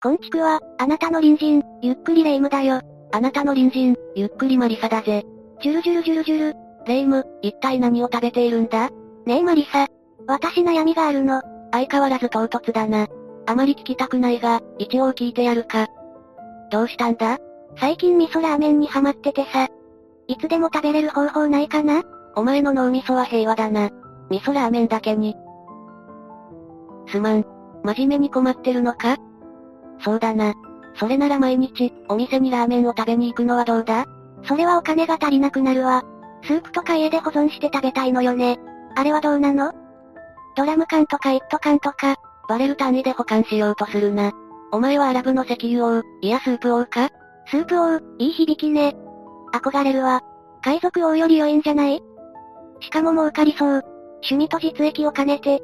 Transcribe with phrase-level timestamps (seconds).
[0.00, 2.80] こんちくわ、あなたの隣人、ゆっくりレ夢ムだよ。
[3.10, 5.24] あなたの隣人、ゆっくりマリサだぜ。
[5.60, 6.56] ジュルジュルジュルジュル。
[6.86, 8.90] レ夢ム、一体何を食べているんだ？
[9.26, 9.88] ねえマリサ。
[10.28, 11.42] 私悩みがあるの。
[11.72, 13.08] 相変わらず唐突だな。
[13.46, 15.88] あまり聞きたくないが、一応聞いてやるか。
[16.70, 17.38] どうしたんだ？
[17.80, 19.66] 最近味噌ラーメンにハマっててさ。
[20.28, 22.04] いつでも食べれる方法ないかな？
[22.36, 23.90] お前の脳みそは平和だな。
[24.30, 25.34] 味噌ラーメンだけに。
[27.08, 27.44] すまん。
[27.82, 29.16] 真面目に困ってるのか？
[30.00, 30.54] そうだな。
[30.96, 34.06] それなら毎日、お店にラーメンを食べに行くのはどうだ？
[34.44, 36.02] それはお金が足りなくなるわ。
[36.44, 38.58] スープとか家で保存して食べたいのよね。
[38.96, 39.72] あれはどうなの？
[40.56, 42.16] ドラム缶とか一斗缶とか、
[42.48, 44.32] バレル単位で保管しようとするな。
[44.72, 47.10] お前はアラブの石油王、いやスープ王か？
[47.46, 48.96] スープ王、いい響きね。
[49.52, 50.20] 憧れるわ。
[50.62, 52.02] 海賊王より良いんじゃない？
[52.80, 53.82] しかも儲かりそう。
[54.22, 55.60] 趣味と実益を兼ねて。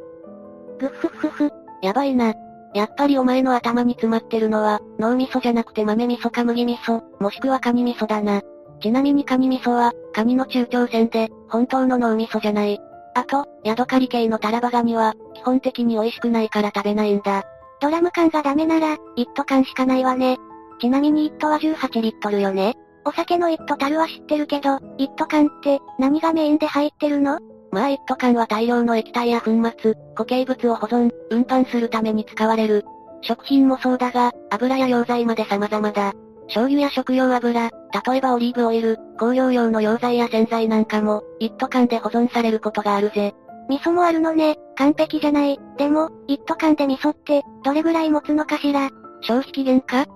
[0.79, 1.51] ぐっふっふふ。
[1.83, 2.35] やばいな。
[2.75, 8.43] やっぱりお前の頭に詰まってるのは、脳味噌じゃなくて豆味噌か麦味噌、もしくはカニ味噌だな。
[8.81, 12.81] ちなみにカニ味噌は、カニの中長線で、本当の脳味噌じゃない。
[13.15, 17.45] あと、ヤドカリ系のタラバガニは、基本的に美味しくないから食べないんだ。
[17.81, 20.39] ドラム缶がダメなら、一斗缶しかないわね。
[20.81, 22.75] ちなみに一斗は18リットルよね。
[23.05, 27.39] お酒の一斗樽は知ってるけど、一斗缶って、何がメインで入ってるの？
[27.75, 32.85] まあ一斗缶は大量の液体や粉末、固形物を保存、運搬するために使われる。
[33.21, 36.13] 食品もそうだが、油や溶剤まで様々だ。
[36.47, 37.71] 醤油や食用油、例
[38.17, 43.35] えばオリーブオイル、香料用の溶剤や洗剤なんかも、一斗缶で保存されることがあるぜ。
[43.69, 45.59] 味噌もあるのね、完璧じゃない。
[45.77, 48.91] でも、一斗缶で味噌って、どれぐらい持つのかしら
[49.23, 50.07] 消費期限か？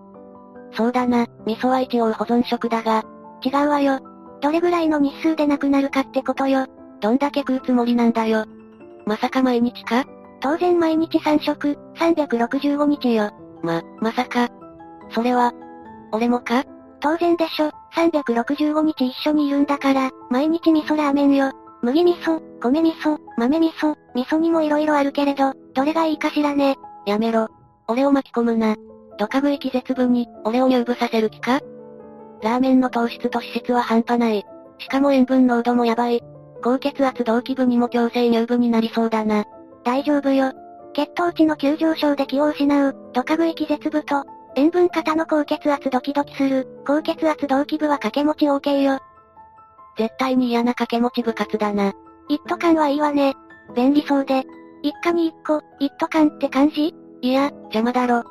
[0.74, 3.02] そうだな、味噌は一応保存食だが。
[3.42, 3.98] 違うわよ。
[4.42, 6.66] どれぐらいの日数でなくなるかってことよ。
[7.00, 8.44] どんだけ食うつもりなんだよ。
[9.06, 10.04] まさか毎日か？
[10.40, 13.30] 当然毎日3食、365日よ。
[13.62, 14.48] ま、まさか。
[15.10, 15.52] それは、
[16.12, 16.64] 俺もか？
[17.00, 17.70] 当然でしょ。
[17.94, 21.52] 365日一緒にいるんだから、毎日味噌ラーメンよ。
[21.82, 26.76] 麦味噌、米味噌、豆味噌、味噌にも色々あるけれど、どれがいいかしらね。
[27.06, 27.48] やめろ。
[27.86, 28.74] 俺を巻き込むな。
[29.18, 31.60] ドカ食い気絶部に、俺を入部させる気か？
[32.42, 34.44] ラーメンの糖質と脂質は半端ない。
[34.78, 36.20] しかも塩分濃度もやばい。
[36.62, 39.44] 高血圧同期部にも強制入部になりそうだな。
[39.84, 40.52] 大丈夫よ。
[40.94, 44.24] 血糖値の急上昇で気を失う、ドカ食い気絶部と、
[44.56, 48.98] 塩分型の高血圧ドキドキする、高血圧同期部は掛け持ち OK よ。
[49.96, 51.92] 絶対に嫌な掛け持ち部活だな。
[52.28, 53.34] 一斗缶はいいわね。
[53.76, 54.44] 便利そうで。
[54.82, 56.94] 一家に一個、一斗缶って感じ？
[57.20, 58.24] いや、邪魔だろ。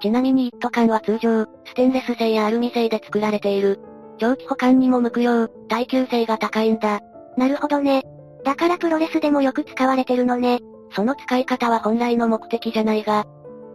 [0.00, 3.80] ちなみに一斗缶は通常、ステンレス製やアルミ製で作られている。
[4.18, 7.00] 長期保管にも向くよう、耐久性が高いんだ。
[7.36, 8.02] なるほどね。
[8.44, 10.60] だからプロレスでもよく使われてるのね。
[10.94, 13.24] その使い方は本来の目的じゃないが。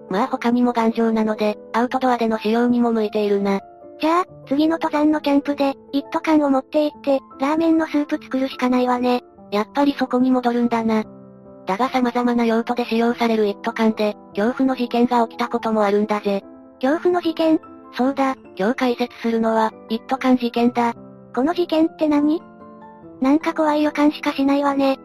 [0.10, 3.60] まあ他にも頑丈なので、アウトドアでの使用にも向いているな。
[4.00, 9.22] じゃあ、次の登山のキャンプで、一斗缶を持って行って、ラーメンのスープ作るしかないわね。
[9.52, 11.04] やっぱりそこに戻るんだな。
[11.66, 16.44] だが様々な用途で使用される一斗缶で、恐怖の事件が起きたこともあるんだぜ。
[16.80, 17.60] 恐怖の事件？
[17.94, 20.94] そうだ、今日解説するのは、一斗缶事件だ。
[21.36, 22.42] この事件って何？
[23.22, 24.98] なんか怖い予感しかしないわね。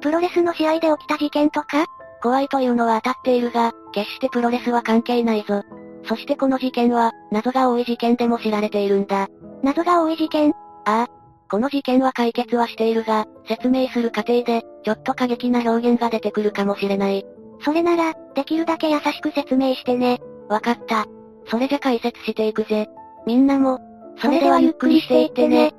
[0.00, 1.86] プロレスの試合で起きた事件とか？
[2.22, 5.62] 怖いというのは当たっているが、決してプロレスは関係ないぞ。
[6.04, 9.28] そしてこの事件は、謎が多い事件でも知られているんだ。
[9.62, 10.52] 謎が多い事件？
[10.84, 11.06] ああ。
[11.50, 17.24] この事件は解決はしているが、説明する過程で、ちょっと過激な表現が出てくるかもしれない。
[17.62, 20.20] それなら、できるだけ優しく説明してね。
[20.48, 21.06] わかった。
[21.46, 22.88] それじゃ解説していくぜ。
[23.26, 23.80] みんなも、
[24.18, 25.72] それではゆっくりしていってね。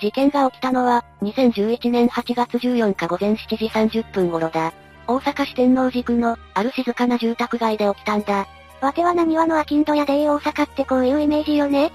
[0.00, 4.72] 事件が起きたのは、2011年8月14日午前7時30分頃だ。
[5.06, 8.46] 大阪市天王寺区の、ある静かな住宅街で起きたんだ。
[8.80, 11.92] わては何話のアキンドやで大阪ってこういうイメージよね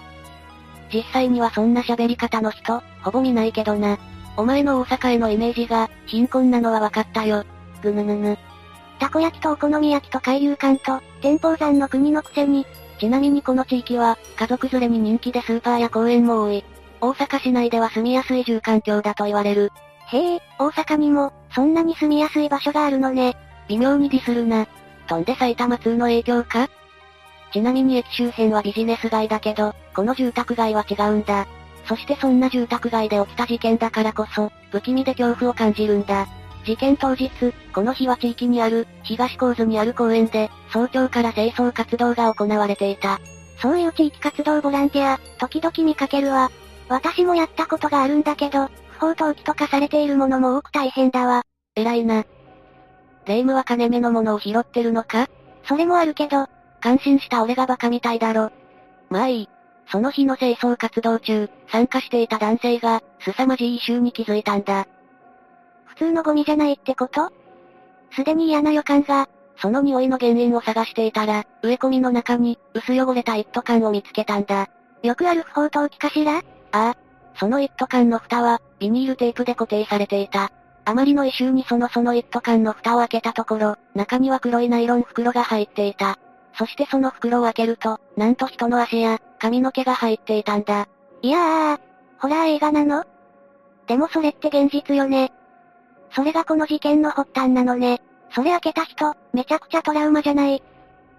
[0.94, 3.98] 実際にはそんな喋り方の人、ほぼ見ないけどな。
[4.38, 7.44] お前の大阪へのイメージが、貧困なのは分かったよ。
[7.82, 8.38] ぐぬぬぬ。
[9.00, 12.68] たこ焼きとお好み焼きと海遊館と、天保山の国のくせに。
[13.00, 16.64] ちなみにこの地域は、家族連れに人気でスーパーや公園も多い。
[17.02, 19.72] 大阪市内では住みやすい住環境だと言われる。
[20.08, 23.36] へえ、大阪にも、そんなに住みやすい場所があるのね。
[23.68, 24.68] 微妙にディスるな。
[25.08, 26.70] とんで埼玉通の影響か？
[27.52, 31.48] ちなみに駅周辺はビジネス街だけど、この住宅街は違うんだ。
[31.88, 36.28] そしてそんな住宅街で起きた事件だからこそ、不気味で恐怖を感じるんだ。
[36.66, 37.30] 事件当日、
[37.74, 43.20] この日は地域にある、東高津にある公園で、早朝から清掃活動が行われていた。
[43.62, 46.52] そういう地域活動ボランティア、時々見かけるわ。
[46.88, 51.44] 私もやったことがあるんだけど、不法投棄とかされているものも多く大変だわ。
[51.76, 52.24] 偉いな。
[53.26, 55.28] 霊夢は金目のものを拾ってるのか？
[55.68, 56.48] それもあるけど、
[56.80, 58.52] 感心した俺がバカみたいだろ。
[59.10, 59.50] まあいい。
[59.92, 64.88] その日の清掃活動中、参加していた男性が、凄まじい異臭に気づいたんだ。
[65.86, 67.32] 普通のゴミじゃないってこと？
[68.16, 69.28] すでに嫌な予感が、
[69.58, 74.70] その匂いの原因を探していたら、植え込みの中に、薄汚れた一斗缶を見つけたんだ。
[75.02, 76.42] よくある不法投棄かしら？
[76.76, 76.98] ああ。
[77.40, 80.52] その一斗缶の蓋は、ビニールテープで固定されていた。
[80.84, 86.20] あまりの異臭にそのその一斗缶の蓋を開けたところ、中には黒いナイロン袋が入っていた。
[86.58, 90.88] そしてその袋を開けると、なんと人の足や、髪の毛が入っていたんだ。
[91.22, 91.80] いやー、
[92.20, 93.04] ホラー映画なの？
[93.88, 95.32] でもそれって現実よね。
[96.12, 98.02] それがこの事件の発端なのね。
[98.34, 100.64] それ開けた人、めちゃくちゃトラウマじゃない。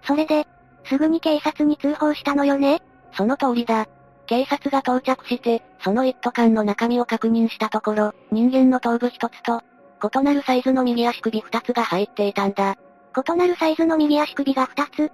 [0.03, 0.47] それで、
[0.85, 2.81] すぐに警察に通報したのよね
[3.15, 3.87] その通りだ。
[4.27, 9.61] 警察が到着して、その一斗缶の中身を確認したところ、人間の頭部一つと、
[10.03, 12.75] 異なるサイズの右足首二つが入っていたんだ。
[13.17, 15.11] 異なるサイズの右足首が二つ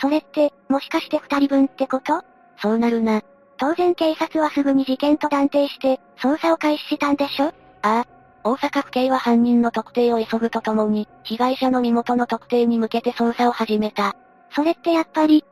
[0.00, 2.22] それって、もしかして二人分ってこと？
[2.60, 3.22] そうなるな。
[3.58, 7.46] 当然警察はすぐに事件と断定して、捜査を開始したんでしょ？
[7.46, 7.52] あ
[7.82, 8.04] あ。
[8.44, 14.16] 大阪府警は犯人の特定を急ぐとともに、被害者の身元の特定に向けて捜査を始めた。
[14.50, 15.44] それってやっぱり、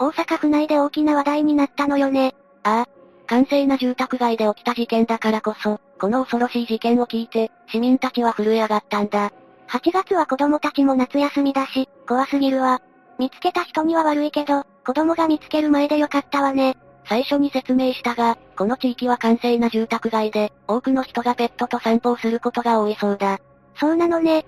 [0.00, 2.34] 大阪府内で大きな話題になったのよね。
[2.62, 2.88] ああ。
[3.26, 9.30] 閑静な住宅街で起きた事件だからこそ、この恐ろしい事件を聞いて、市民たちは震え上がったんだ。
[9.68, 12.80] 8月は子供たちも夏休みだし、怖すぎるわ。
[13.18, 16.78] 見つけた人には悪いけど、子供が見つける前でよかったわね。
[17.04, 23.38] 最初に説明したが、この地域は閑静な住宅街で、多くの人がペットと散歩をすることが多いそうだ。
[23.78, 24.46] そうなのね。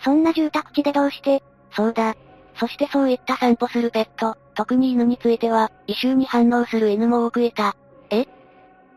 [0.00, 1.42] そんな住宅地でどうして？
[1.72, 2.16] そうだ。
[2.58, 7.76] そしてそういった散歩するペット、特に犬については、異臭に反応する犬も多くいた。
[8.10, 8.26] え？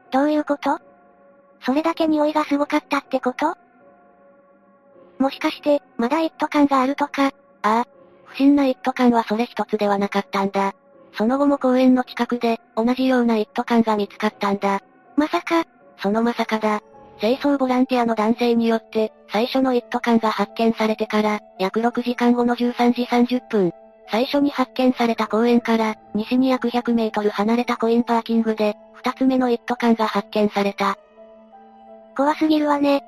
[0.09, 0.79] どういうこと？
[1.65, 3.55] それだけ匂いがすごかったってこと？
[5.19, 7.27] もしかして、まだ一斗缶があるとか？
[7.27, 7.85] ああ、
[8.23, 10.73] 不審な一斗缶はそれ一つではなかったんだ。
[11.17, 14.79] その後も公園の近くで、同じような一斗缶が見つかったんだ。
[15.17, 15.65] まさか、
[16.01, 16.79] そのまさかだ。
[17.19, 23.73] 清掃ボランティアの男性によって、最初の一斗缶が発見されてから、約6時間後の13時30分、
[24.11, 30.97] 最初に発見された公園から、西に約100メートル離れたコインパーキングで、二つ目の一斗缶が発見された。
[32.17, 33.03] 怖すぎるわね。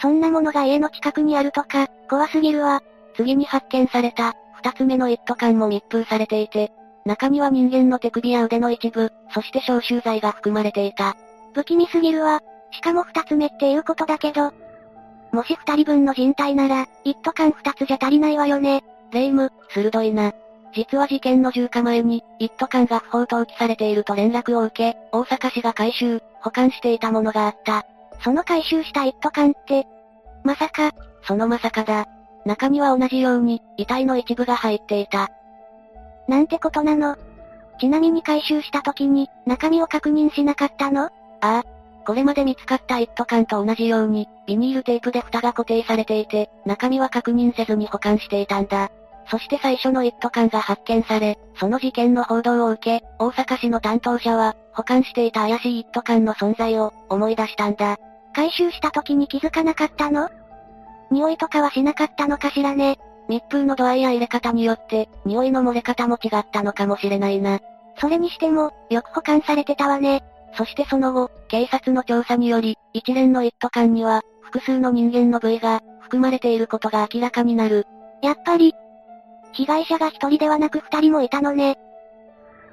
[0.00, 2.82] そんなものが家の近くにあるとか、怖すぎるわ。
[3.16, 6.72] 次に発見された、二つ目の一斗缶も密封されていて、
[7.04, 11.16] 中には人間の手首や腕の一部、そして消臭剤が含まれていた。
[11.54, 12.40] 不気味すぎるわ。
[12.70, 14.52] しかも二つ目っていうことだけど。
[15.32, 18.82] もし二人分の人体なら、一斗缶二つじゃ足りないわよね。
[19.12, 20.32] レイム、鋭いな。
[20.74, 27.86] 実は事件の10日前に、一斗缶が不法投棄されていると連絡を受け、大阪市が回収、保管していたものがあった。
[28.22, 29.86] その回収した一斗缶って、
[30.42, 30.92] まさか、
[31.22, 32.06] そのまさかだ。
[32.44, 35.30] 中には同じように、遺体の一部が入っていた。
[36.28, 37.16] なんてことなの
[37.80, 41.04] ちなみに回収した時に、中身を確認しなかったの？
[41.06, 41.64] ああ。
[42.06, 48.90] これまで見つかった一斗缶と同じように、ビニールテープで蓋が固定されていて、中身は確認せずに保管していたんだ。
[49.30, 57.96] そして最初の一斗缶が発見され、その事件の報道を受け、大阪市の担当者は、保管していた怪しい一斗缶の存在を、思い出したんだ。
[58.34, 60.28] 回収した時に気づかなかったの？
[61.10, 62.98] 匂いとかはしなかったのかしらね？
[63.28, 67.60] 密封の度合いや入れ方によって、匂いの漏れ方も違ったのかもしれないな。
[67.98, 70.22] それにしても、よく保管されてたわね。
[70.56, 77.86] そしてその後、警察の調査により、一連の一斗缶には、複数の人間の部位が、含まれていることが明らかになる。
[78.22, 78.74] やっぱり、
[79.52, 81.76] 被害者が一人ではなく二人もいたのね。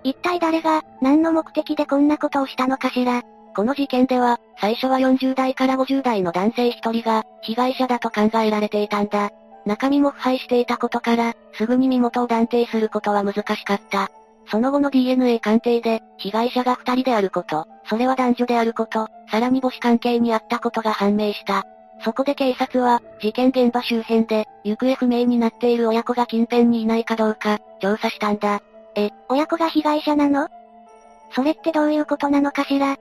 [0.04, 3.24] 一体誰が、何の目的でこんなことをしたのかしら。
[3.56, 9.30] この事件では、最初は40代から50代の男性一人が、被害者だと考えられていたんだ。
[9.66, 14.10] 中身も腐敗していたことから、すぐに身元を断定することは難しかった。
[14.51, 21.65] その後の DNA 鑑定で、被害者が二人であること、それは男女であること、さらに母子関係にあったことが判明した。
[22.03, 28.60] そこで警察は、事件現場周辺で、行方不明になっている親子が近辺にいないかどうか、調査したんだ。
[28.96, 30.50] え、親子が被害者なの？
[31.34, 32.98] それってどういうことなのかしら？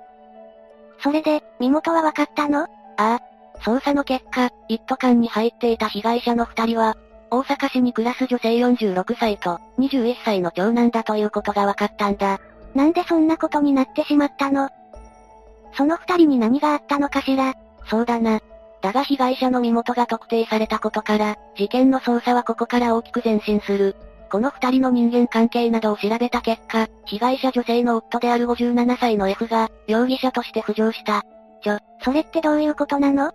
[1.03, 2.63] それで、身元は分かったの？
[2.63, 3.21] ああ、
[3.63, 6.95] 捜査の結果、一斗缶に入っていた被害者の二人は、
[7.31, 12.41] 大阪市に暮らす女性46歳と21歳の長男だということが分かったんだ。
[12.75, 14.69] なんでそんなことになってしまったの？
[15.75, 17.55] その二人に何があったのかしら？
[17.89, 18.41] そうだな。
[18.83, 23.95] だが被害者の身元が特定されたことから、事件の捜査はここから大きく前進する。
[24.31, 31.25] この二人の人間関係などを調べた結果、被害者女性の夫である57歳の F が、容疑者として浮上した。
[31.63, 33.33] ちょ、それってどういうことなの？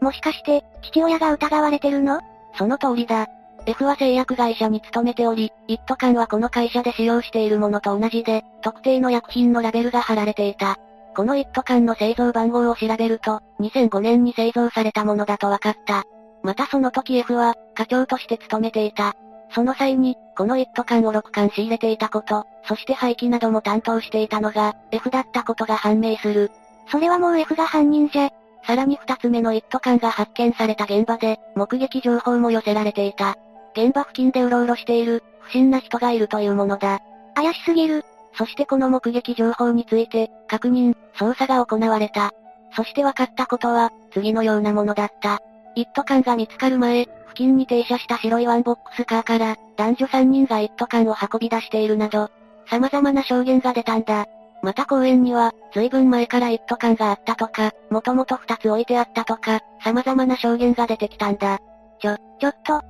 [0.00, 2.20] もしかして、父親が疑われてるの？
[2.58, 3.28] その通りだ。
[3.66, 10.76] F は製薬会社に勤めており、一斗缶はこの会社で使用しているものと同じで、特定の薬品のラベルが貼られていた。
[11.14, 16.04] この一斗缶の製造番号を調べると、2005年に製造されたものだと分かった。
[16.42, 19.14] またその時 F は、課長として勤めていた。
[19.54, 26.50] その際に、この一斗缶を6缶仕入れていたこと、そして廃棄なども担当していたのが、F だったことが判明する。
[26.90, 28.30] それはもう F が犯人じゃ。
[28.68, 33.34] さらに二つ目の一斗缶が発見された現場で、目撃情報も寄せられていた。
[33.74, 37.00] 現場付近でうろうろしている、不審な人がいるというものだ。
[37.34, 38.04] 怪しすぎる。
[38.34, 42.32] そしてこの目撃情報について、確認、捜査が行われた。
[42.76, 45.40] そして分かったことは、次のようなものだった。
[45.74, 52.30] 一斗缶が見つかる前、付近に停車した白いワンボックスカーから、男女3人が一斗缶を運び出しているなど、
[52.66, 54.26] 様々な証言が出たんだ。
[54.62, 61.58] また公園には、随分前から一斗缶があったとか、もともと二つ置いてあったとか、様々な証言が出てきたんだ。
[62.00, 62.82] ちょ、ちょっと、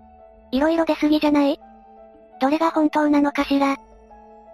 [0.50, 1.60] いろいろ出すぎじゃない？
[2.40, 3.76] どれが本当なのかしら？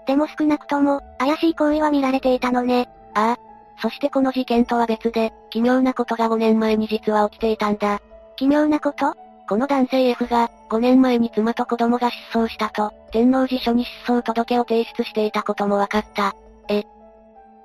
[0.07, 2.89] でも少なくとも、怪しい行為は見られていたのね。
[3.15, 3.39] ああ。
[3.81, 8.01] そしてこの事件とは別で、奇妙なことが5年前に実は起きていたんだ。
[8.37, 9.15] 奇妙なこと？
[9.49, 16.35] この男性 F が、5年前に妻と子供が失踪したと、天王寺署に失踪届を提出していたことも分かった。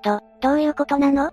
[0.01, 1.31] と、どういうことなの？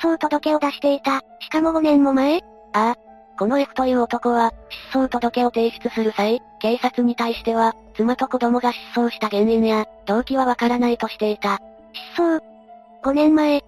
[0.00, 2.40] 失踪届を出していた、しかも5年も前？
[2.72, 2.96] ああ。
[3.38, 4.52] この F という男は、
[4.90, 11.58] 失踪届を提出する際、警察に対しては、妻と子供が失踪した原因や、動機はわからないとしていた。
[12.16, 12.40] 失踪
[13.02, 13.62] ?5 年前。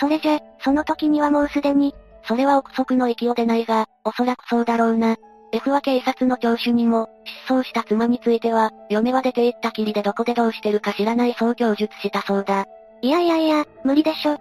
[0.00, 1.94] それじゃ、その時にはもうすでに、
[2.24, 5.16] それは憶測の域を出ないが、おそらくそうだろうな。
[5.52, 7.08] F は警察の聴取にも、
[7.46, 12.66] 失踪した妻については、嫁は出て行ったきりでどこでどうしてるか知らないそう供述したそうだ。
[13.00, 14.38] いやいやいや、無理でしょ。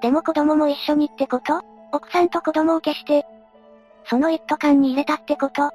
[0.00, 1.60] でも子供も一緒にってこと？
[1.92, 3.24] 奥さんと子供を消して、
[4.08, 5.70] その一斗缶に入れたってこと？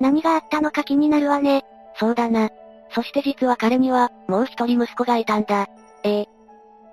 [0.00, 1.64] 何があったのか気になるわね。
[1.98, 2.50] そうだな。
[2.90, 5.66] そして実は彼には、もう一人息子がいたんだ。
[6.04, 6.22] ええ。
[6.22, 6.26] っ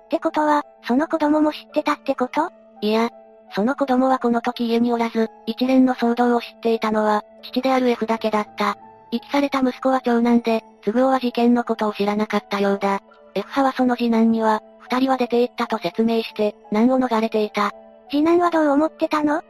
[0.08, 2.50] てことは、その子供も知ってたってこと？
[2.80, 3.10] いや、
[3.54, 8.76] その子供はこの時家におらず、一連の騒動を知っていたのは、父である F だけだった。
[9.10, 13.00] 遺棄された息子は長男で、都合は事件のことを知らなかったようだ。
[13.34, 17.72] F 派はその次男には、二人は出て行ったと説明して、難を逃れていた。
[18.10, 19.42] 次男はどう思ってたの？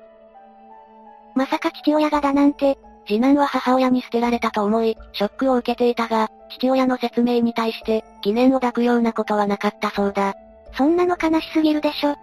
[1.34, 10.34] まさか父親がだなんて、次男は母親に捨てられたと思い、ショックを受けていたが、父親の説明に対して、疑念を抱くようなことはなかったそうだ。
[10.76, 12.16] そんなの悲しすぎるでしょ。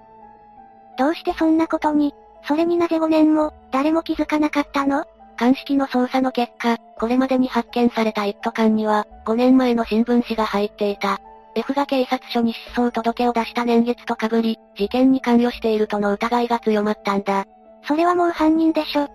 [0.98, 2.14] どうしてそんなことに、
[2.48, 5.06] それになぜ5年も、誰も気づかなかったの？
[5.38, 11.20] 鑑識の捜査の結果、これまでに発見された一斗缶には、5年前の新聞紙が入っていた。
[11.56, 17.46] F が警察署に失踪届を出した年月と被り、事件に関与しているとの疑いが強まったんだ。
[17.88, 19.08] それはもう犯人でしょ。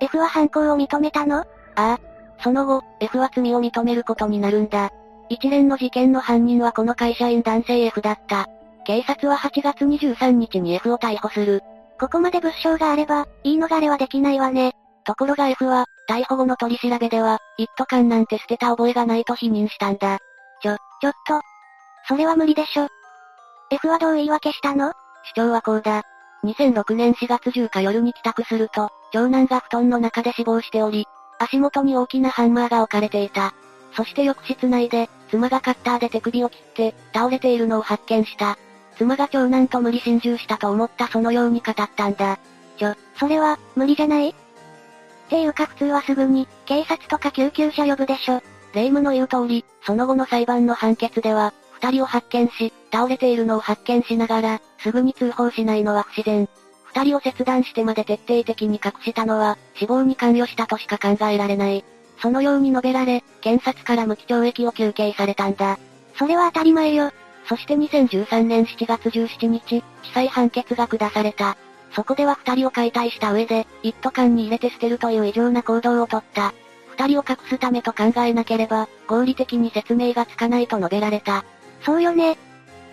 [0.00, 1.38] F は犯行を認めたの？
[1.40, 1.44] あ
[1.76, 1.98] あ。
[2.42, 4.90] その後、F は罪を認めることになるんだ。
[5.28, 8.48] 一連の事件の犯人はこの会社員男性 F だった。
[8.84, 11.62] 警察は8月23日に F を逮捕する。
[12.00, 14.72] ここまで物証があれば、言い逃れはできないわね。
[15.04, 20.18] ところが F は、逮捕後の取り調べでは、一斗缶なんて捨てた覚えがないと否認したんだ。
[20.62, 21.51] ちょ、ちょっと。
[22.08, 22.88] それは無理でしょ。
[23.70, 24.92] F はどう言い訳したの？
[25.34, 26.02] 主張はこうだ。
[26.44, 31.06] 2006年4月10日夜に帰宅すると、長男が布団の中で死亡しており、
[31.38, 33.54] 足元に大きなハンマーが置かれていた。
[33.94, 38.58] そして浴室内で、妻がカッターで手首を切って、倒れているのを発見した。
[38.96, 42.38] 妻が長男と無理心中したと思ったそのように語ったんだ。
[42.78, 44.30] ちょ、それは、無理じゃない？
[44.30, 44.34] っ
[45.28, 48.42] ていうか普通はすぐに、警察とか救急車呼ぶでしょ。
[48.74, 56.48] 霊夢の言う通り、その後の裁判の判決では、二人を発見し、倒れているのを発見しながら、すぐに通報しないのは不自然。
[56.84, 61.84] 二人を切断してまで徹底的に隠したのは、死亡に関与したとしか考えられない。
[62.20, 65.76] そのように述べられ、検察から無期懲役を求刑されたんだ。
[66.16, 67.10] それは当たり前よ。
[67.48, 69.84] そして2013年7月17日、地
[70.14, 71.56] 裁判決が下された。
[71.94, 76.54] そこでは二人を解体した上で、一斗缶に入れて捨てるという異常な行動をとった。
[76.96, 81.44] 二人を隠すためと考えなければ、合理的に説明がつかないと述べられた。
[81.84, 82.36] そうよね。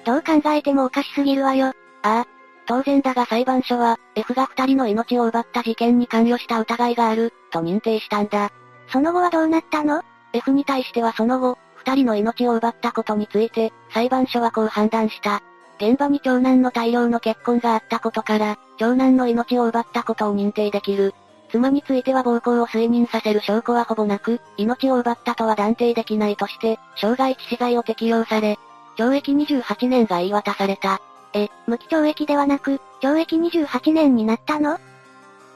[0.06, 1.68] どう考えてもおかしすぎるわよ。
[1.68, 2.28] ああ、
[2.66, 8.52] 当然だが裁判所は、F が二人の命を奪った事件に関与した疑いがある、と認定したんだ。
[8.92, 10.02] その後はどうなったの
[10.34, 15.42] ?F に対してはその後、二人の命を奪ったことについて、裁判所はこう判断した。
[15.80, 21.14] 現場に長男の大量の血痕があったことから、長男の命を奪ったことを認定できる。
[21.52, 28.60] 妻については暴行を推認させる証拠はほぼなく、命を奪ったとは断定できないとして、傷害致死罪を適用され、
[29.00, 31.00] 懲役28年が言い渡された。
[31.34, 34.78] え、無期懲役ではなく、懲役28年になったの？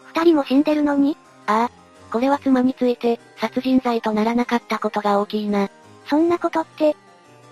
[0.06, 1.18] 二人も死んでるのに？
[1.46, 1.72] ああ。
[2.10, 5.70] これは妻について、殺人罪とならなかったことが大きいな。
[6.08, 6.96] そんなことって、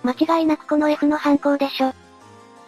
[0.02, 1.92] 間違いなくこの F の犯行でしょ。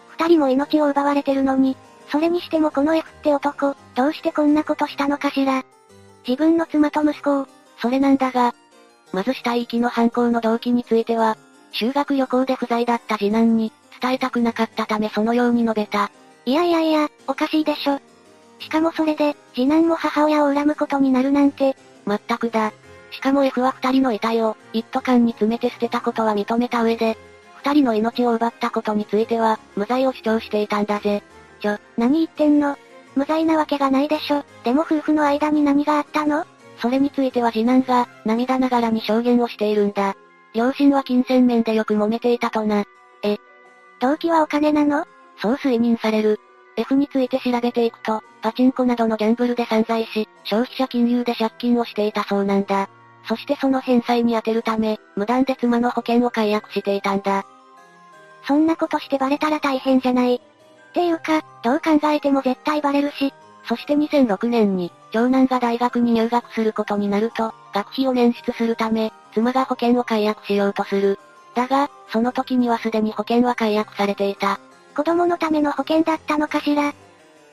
[0.09, 1.75] 二人も命を奪われてるのに、
[2.11, 5.63] それにしてもこの F って男、どうしてこんなことしたのかしら。
[6.27, 7.47] 自分の妻と息子を、
[7.81, 8.53] それなんだが、
[9.13, 11.37] まず死体遺棄の犯行の動機については、
[11.75, 16.09] 修学旅行で不在だった次男に、伝えたくなかったためそのように述べた。
[16.45, 17.99] いやいやいや、おかしいでしょ。
[18.59, 21.75] しかもそれで、次男も母親を恨むことになるなんて。
[22.05, 22.71] まったくだ。
[23.11, 27.17] しかも F は二人の遺体を、一斗缶に詰めて捨てたことは認めた上で、
[27.57, 31.23] 二人の命を奪ったことについては、無罪を主張していたんだぜ。
[31.61, 32.77] ちょ、何言ってんの
[33.15, 34.43] 無罪なわけがないでしょ。
[34.63, 36.45] でも夫婦の間に何があったの
[36.79, 40.15] それについては次男が、涙ながらに証言をしているんだ。
[40.55, 42.85] 両親は金銭面でよく揉めていたとな。
[43.23, 43.37] え、
[43.99, 45.05] 動機はお金なの？
[45.37, 46.39] そう推認される。
[46.77, 52.89] F について調べていくと、パチンコなどのギャンブルで散財し、消費者金融で借金をしていたそうなんだ。
[53.27, 57.45] そしてその返済に充てるため、無断で妻の保険を解約していたんだ。
[58.47, 60.35] そんなことしてバレたら大変じゃない。
[60.35, 60.39] っ
[60.93, 63.33] ていうか、どう考えても絶対バレるし。
[63.67, 71.19] そして2006年に、長男が大学に入学することになると、学費を捻出するため、妻が保険を解約しようとする。
[71.55, 74.59] だが、その時にはすでに保険は解約されていた。
[74.95, 76.93] 子供のための保険だったのかしら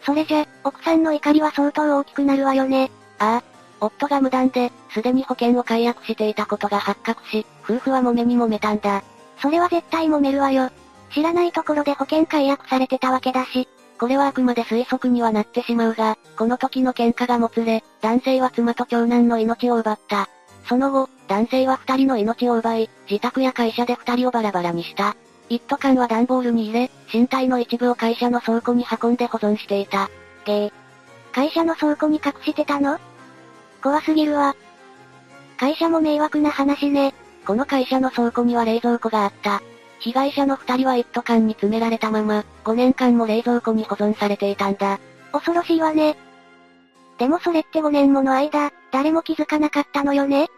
[0.02, 2.90] それじゃ、奥さんの怒りは相当大きくなるわよね。
[3.18, 3.42] ああ。
[3.80, 9.02] 夫が無断で、すでに保険を解約していたことが発覚し、夫婦は揉めに揉めたんだ。
[9.40, 10.70] それは絶対揉めるわよ。
[11.12, 13.68] 知らないところで保険解約されてたわけだし。
[13.98, 20.28] これはあくまで推測にはなってしまうが、この時の喧嘩がもつれ、男性は妻と長男の命を奪った。
[20.64, 25.16] その後、男性は二人の命を奪い、自宅や会社で二人をバラバラにした。
[25.48, 30.08] 一斗缶は段ボールに入れ、身体の一部を会社の倉庫に運んで保存していた。
[30.44, 30.72] ゲー。
[31.32, 32.98] 会社の倉庫に隠してたの？
[33.82, 34.54] 怖すぎるわ。
[35.58, 37.14] 会社も迷惑な話ね。
[37.46, 39.62] この会社の倉庫には冷蔵庫があった。
[39.98, 45.00] 被害者の二人は一斗缶に詰められたまま、5年間も冷蔵庫に保存されていたんだ。
[45.32, 46.16] 恐ろしいわね。
[47.18, 50.48] でもそれって5年もの間、誰も気づかなかったのよね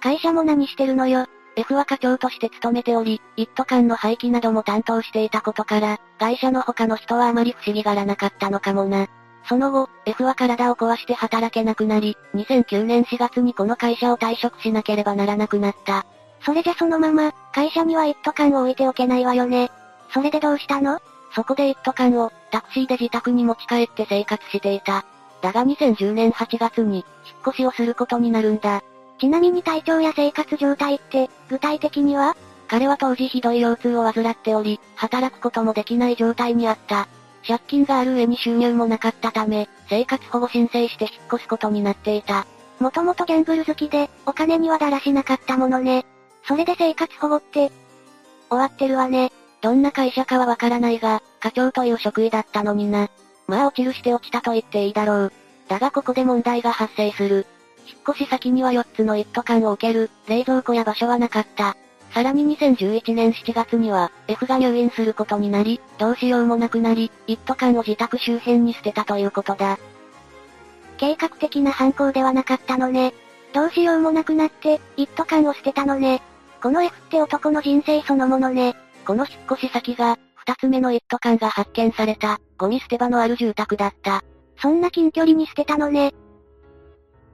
[0.00, 1.26] 会社も何してるのよ。
[1.54, 9.06] F は課長として勤めており、一斗缶の廃棄なども担当していたことから、会社の他の人はあまり不思議がらなかったのかもな。
[9.44, 16.06] その後、F は体を壊して働けなくなり、2009年4月にこの会社を退職しなければならなくなった。
[16.40, 19.70] それじゃそのまま、会社には一斗缶を置いておけないわよね。
[20.12, 21.00] それでどうしたの？
[21.34, 25.04] そこで一斗缶を、タクシーで自宅に持ち帰って生活していた。
[25.42, 27.04] だが2010年8月に、引っ
[27.48, 28.82] 越しをすることになるんだ。
[29.18, 32.34] ちなみに体調や生活状態って、具体的には？
[32.68, 37.06] 彼は当時ひどい腰痛を患っており、働くこともできない状態にあった。
[37.46, 42.46] 借金がある上に収入もなかったため、生活保護申請して引っ越すことになっていた。
[42.78, 46.06] もともとギャンブル好きで、お金にはだらしなかったものね。
[46.46, 47.70] それで生活保護って、
[48.48, 49.32] 終わってるわね。
[49.60, 53.08] どんな会社かはわからないが、課長という職位だったのにな。
[53.52, 55.32] まあ落ちるして落ちたと言っていいだろう。
[55.68, 57.46] だがここで問題が発生する。
[57.86, 61.76] 引っ越し先には4つの一斗缶を置ける、冷蔵庫や場所はなかった。
[62.14, 69.78] さらに2011年7月には、F が入院することになり、どうしようもなくなり、一斗缶を自宅周辺に捨てたということだ。
[70.96, 73.12] 計画的な犯行ではなかったのね。
[73.52, 76.22] どうしようもなくなって、一斗缶を捨てたのね。
[76.62, 78.76] この F って男の人生そのものね。
[79.06, 84.22] この引っ越し先が、二つ目の一斗缶が発見された、ゴミ捨て場のある住宅だった。
[84.60, 86.12] そんな近距離に捨てたのね。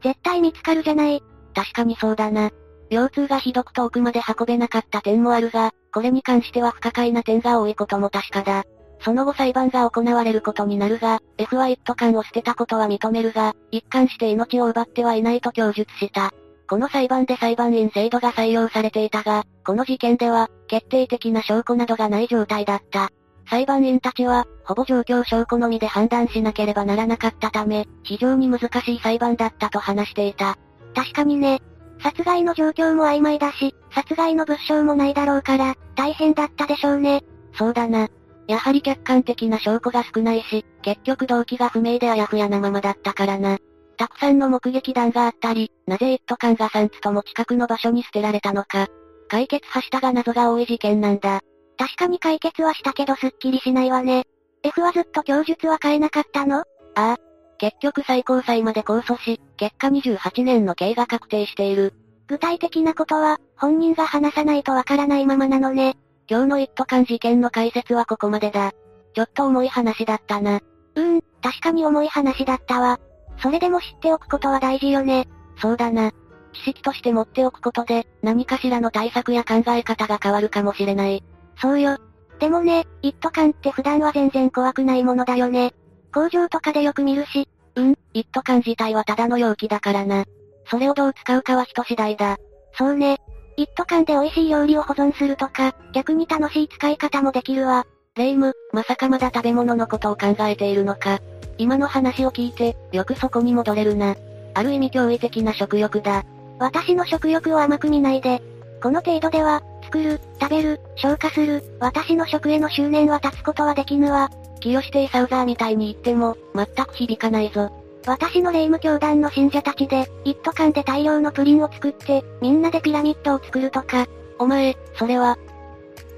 [0.03, 1.23] 絶対見つかるじゃない。
[1.55, 2.51] 確かにそうだな。
[2.91, 8.65] 腰痛がひどく遠くまで運べなかった点もあるが、これに関しては不可解な点が多いことも確かだ。
[9.01, 16.33] その後裁判が行われることになるが、F は一斗缶を捨てたことは認めるが、一貫して命を奪ってはいないと供述した。
[16.69, 23.11] この裁判で裁判員制度が採用されていたが、この事件では、決定的な証拠などがない状態だった。
[23.51, 30.57] 裁判員たちは、ほぼ状況証拠のみで判断しなければならなかったため、非常に難しい裁判だったと話していた。
[30.95, 31.61] 確かにね。
[32.01, 37.23] 殺害の状況も曖昧だし、殺害の物証もないだろうから、大変だったでしょうね。
[37.55, 38.09] そうだな。
[38.47, 43.59] やはり客観的な証拠が少ないし、結局動機が不明であやふやなままだったからな。
[43.97, 48.89] たくさんの目撃談があったり、なぜ一斗缶が3つとも近くの場所に捨てられたのか。
[49.29, 51.41] 解決はしたが謎が多い事件なんだ。
[51.77, 54.25] 確かに解決はしたけどすっきりしないわね。
[54.63, 56.59] F はずっと供述は変えなかったの？
[56.61, 56.65] あ
[56.95, 57.17] あ。
[57.59, 61.93] 結局最高裁まで控訴し、結果28年の刑が確定している。
[62.29, 65.97] 具体的なことは、本人が話さないとわからないままなのね。
[66.29, 68.73] 今日の一斗缶事件の解説はここまでだ。
[69.15, 70.61] ちょっと重い話だったな。
[70.95, 73.01] うーん、確かに重い話だったわ。
[73.41, 75.27] それでも知っておくことは大事よね。
[75.57, 76.13] そうだな。
[76.59, 81.23] 知識として持っておくことで、何かしらの対策や考え方が変わるかもしれない。
[81.61, 81.99] そうよ。
[82.39, 85.75] でもね、一斗缶って普段は全然怖くないものだよね。
[86.13, 87.49] 工場とかでよく見るし。
[87.75, 90.25] うん、一斗缶自体はただの容器だからな。
[90.67, 92.37] それをどう使うかは人次第だ。
[92.77, 93.19] そうね。
[93.57, 97.87] 一斗缶で美味しい料理を保存するとか、逆に楽しい使い方もできるわ。
[98.15, 101.19] レイム、まさかまだ食べ物のことを考えているのか。
[101.57, 104.17] 今の話を聞いて、よくそこに戻れるな。
[104.55, 106.25] ある意味驚異的な食欲だ。
[106.59, 108.43] 私の食欲を甘く見ないで。
[108.83, 114.31] この程度では、作る、食べる、消化する、私の食への執念は立つことはできぬわ。
[114.61, 117.73] 清してイサウザーみたいに言っても、全く響かないぞ。
[118.07, 124.07] 私の霊夢教団の信者たちで、一斗缶で大量のプリンを作って、みんなでピラミッドを作るとか。
[124.39, 125.37] お前、それは、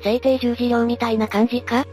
[0.03, 1.87] 聖帝十字量みたいな感じか？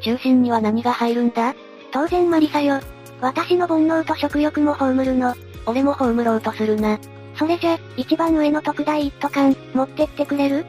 [0.00, 1.54] 中心には何が入るんだ？
[1.92, 2.80] 当然マリサよ。
[3.20, 5.34] 私の煩悩と食欲も葬るの。
[5.66, 6.98] 俺も葬ろうとするな。
[7.36, 10.66] それじゃ、一番上の特大一斗缶、持ってってくれる？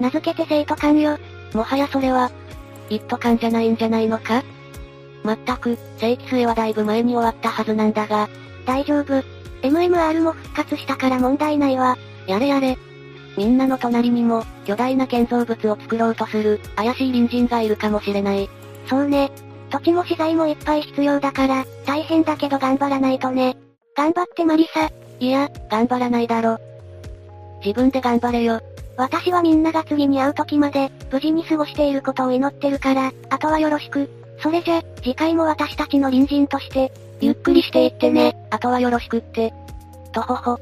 [0.00, 1.18] 名付けて生徒官よ。
[1.54, 2.30] もはやそれは、
[2.90, 4.42] 一斗缶じゃないんじゃないのか？
[5.22, 8.28] まったく、正規末はだいぶ前に終わったはずなんだが。
[8.64, 9.22] 大丈夫。
[9.62, 11.96] MMR も復活したから問題ないわ。
[12.26, 12.76] やれやれ。
[13.36, 18.48] みんなの隣にも、巨大な建造物を作ろうとする、怪しい隣人がいるかもしれない。
[18.86, 19.30] そうね。
[19.70, 23.56] 土地も資材もいっぱい必要だから、大変だけど頑張らないとね。
[23.96, 24.90] 頑張ってマリサ。
[25.20, 26.58] いや、頑張らないだろ。
[27.64, 28.60] 自分で頑張れよ。
[28.96, 34.08] 私はみんなが次に会う時まで、無事に過ごしていることを祈ってるから、あとはよろしく。
[34.42, 39.52] それじゃ、次回も私たちの隣人として、ゆっくりしていってね、あとはよろしくって。
[40.12, 40.60] とほほ。